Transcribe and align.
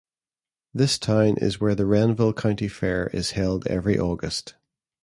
This 0.73 0.97
town 0.97 1.37
is 1.37 1.61
where 1.61 1.75
the 1.75 1.85
Renville 1.85 2.33
County 2.33 2.67
Fair 2.67 3.11
is 3.13 3.33
held 3.37 3.67
every 3.67 3.99
August. 3.99 4.55